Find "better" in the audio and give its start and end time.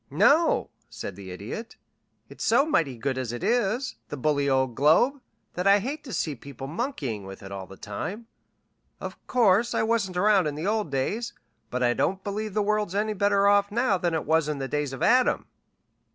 13.13-13.47